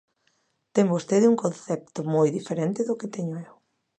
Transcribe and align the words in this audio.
Ten 0.75 0.85
vostede 0.93 1.29
un 1.31 1.37
concepto 1.43 1.99
moi 2.13 2.27
diferente 2.37 2.81
do 2.87 2.97
que 2.99 3.11
teño 3.15 3.35
eu. 3.47 3.55